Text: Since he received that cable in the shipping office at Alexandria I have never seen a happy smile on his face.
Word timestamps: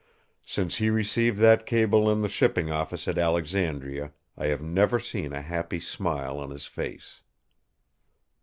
Since 0.47 0.77
he 0.77 0.89
received 0.89 1.37
that 1.37 1.67
cable 1.67 2.09
in 2.09 2.23
the 2.23 2.27
shipping 2.27 2.71
office 2.71 3.07
at 3.07 3.19
Alexandria 3.19 4.13
I 4.35 4.47
have 4.47 4.63
never 4.63 4.99
seen 4.99 5.31
a 5.31 5.43
happy 5.43 5.79
smile 5.79 6.39
on 6.39 6.49
his 6.49 6.65
face. 6.65 7.21